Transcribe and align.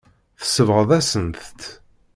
Tsebɣeḍ-asent-tt. 0.41 1.61